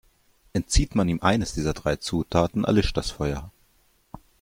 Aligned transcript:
Entzieht 0.53 0.95
man 0.95 1.07
ihm 1.09 1.21
eines 1.21 1.53
dieser 1.53 1.73
drei 1.75 1.97
Zutaten, 1.97 2.63
erlischt 2.63 2.97
das 2.97 3.11
Feuer. 3.11 3.51